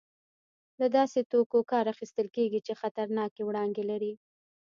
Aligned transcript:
له 0.79 0.87
داسې 0.97 1.19
توکو 1.31 1.59
کار 1.71 1.85
اخیستل 1.93 2.27
کېږي 2.35 2.59
چې 2.67 2.79
خطرناکې 2.81 3.41
وړانګې 3.45 3.83
لري. 3.91 4.13